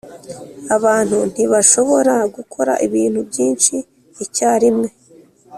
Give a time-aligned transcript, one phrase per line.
[0.75, 3.75] abantu ntibashobora gukora ibintu byinshi
[4.23, 4.89] icyarimwe.